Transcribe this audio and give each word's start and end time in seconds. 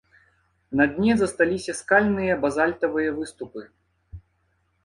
На 0.79 0.87
дне 0.93 1.11
засталіся 1.19 1.75
скальныя 1.81 2.39
базальтавыя 2.47 3.09
выступы. 3.19 3.61